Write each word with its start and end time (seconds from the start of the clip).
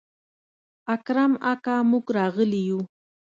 اکرم 0.95 1.31
اکا 1.51 1.75
موږ 1.89 2.05
راغلي 2.17 2.61
يو. 2.69 2.79